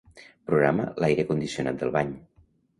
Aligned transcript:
Programa 0.51 0.87
l'aire 1.05 1.27
condicionat 1.29 1.81
del 1.85 1.95
bany. 2.01 2.19